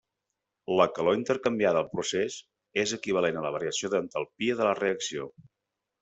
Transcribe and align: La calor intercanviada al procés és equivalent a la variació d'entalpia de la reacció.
La 0.77 0.85
calor 0.93 1.17
intercanviada 1.17 1.83
al 1.83 1.91
procés 1.91 2.37
és 2.83 2.93
equivalent 2.97 3.37
a 3.41 3.43
la 3.47 3.51
variació 3.59 3.91
d'entalpia 3.95 4.57
de 4.63 4.67
la 4.69 4.73
reacció. 4.81 5.29